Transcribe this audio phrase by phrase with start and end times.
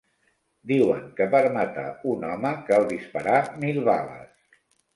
[0.71, 4.61] Diuen que per matar un home cal disparar mil bales